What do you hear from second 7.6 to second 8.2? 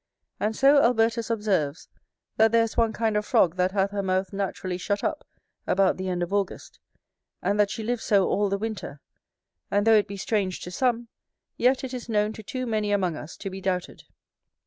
she lives